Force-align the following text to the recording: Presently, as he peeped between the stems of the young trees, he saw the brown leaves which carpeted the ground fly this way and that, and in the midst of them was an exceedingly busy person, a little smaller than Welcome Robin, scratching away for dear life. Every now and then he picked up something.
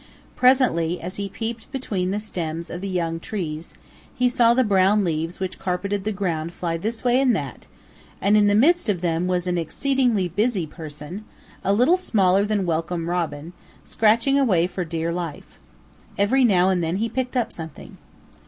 Presently, 0.35 0.99
as 0.99 1.17
he 1.17 1.29
peeped 1.29 1.71
between 1.71 2.09
the 2.09 2.19
stems 2.19 2.71
of 2.71 2.81
the 2.81 2.89
young 2.89 3.19
trees, 3.19 3.75
he 4.15 4.29
saw 4.29 4.55
the 4.55 4.63
brown 4.63 5.03
leaves 5.03 5.39
which 5.39 5.59
carpeted 5.59 6.05
the 6.05 6.11
ground 6.11 6.55
fly 6.55 6.75
this 6.75 7.03
way 7.03 7.21
and 7.21 7.35
that, 7.35 7.67
and 8.19 8.35
in 8.35 8.47
the 8.47 8.55
midst 8.55 8.89
of 8.89 9.01
them 9.01 9.27
was 9.27 9.45
an 9.45 9.59
exceedingly 9.59 10.27
busy 10.27 10.65
person, 10.65 11.23
a 11.63 11.71
little 11.71 11.97
smaller 11.97 12.45
than 12.45 12.65
Welcome 12.65 13.11
Robin, 13.11 13.53
scratching 13.85 14.39
away 14.39 14.65
for 14.65 14.83
dear 14.83 15.13
life. 15.13 15.59
Every 16.17 16.43
now 16.43 16.69
and 16.69 16.83
then 16.83 16.97
he 16.97 17.07
picked 17.07 17.37
up 17.37 17.53
something. 17.53 17.97